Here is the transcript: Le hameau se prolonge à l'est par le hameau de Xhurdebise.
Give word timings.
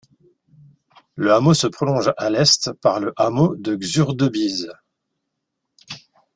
Le 1.13 1.31
hameau 1.31 1.53
se 1.53 1.67
prolonge 1.67 2.11
à 2.17 2.31
l'est 2.31 2.73
par 2.81 2.99
le 2.99 3.13
hameau 3.17 3.55
de 3.55 3.75
Xhurdebise. 3.75 4.71